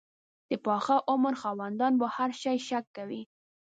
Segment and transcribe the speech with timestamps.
[0.49, 3.21] د پاخه عمر خاوندان په هر شي شک کوي.